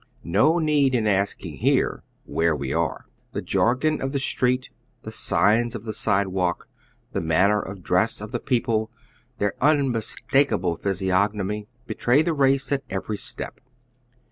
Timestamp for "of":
0.95-1.05, 4.01-4.13, 5.75-5.85, 8.19-8.31